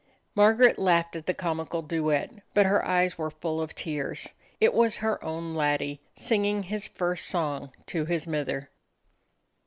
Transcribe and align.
Mar 0.33 0.55
garet 0.55 0.79
laughed 0.79 1.15
at 1.15 1.27
the 1.27 1.33
comical 1.35 1.83
duet, 1.83 2.31
but 2.55 2.65
her 2.65 2.83
eyes 2.83 3.19
were 3.19 3.29
full 3.29 3.61
of 3.61 3.75
tears. 3.75 4.33
It 4.59 4.73
was 4.73 4.97
her 4.97 5.23
own 5.23 5.53
laddie, 5.53 6.01
singing 6.15 6.63
his 6.63 6.87
first 6.87 7.27
song 7.27 7.71
to 7.85 8.05
his 8.05 8.25
mither. 8.25 8.71